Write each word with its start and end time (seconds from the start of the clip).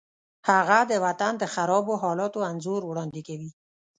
هغه 0.49 0.79
د 0.91 0.91
وطن 1.05 1.33
د 1.39 1.43
خرابو 1.53 1.93
حالاتو 2.03 2.39
انځور 2.49 2.81
وړاندې 2.85 3.21
کوي 3.27 3.49